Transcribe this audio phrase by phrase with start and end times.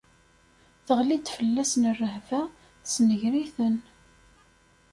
[0.85, 2.41] Teɣli-d fell-asen rrehba,
[2.83, 3.75] tessenger-iten.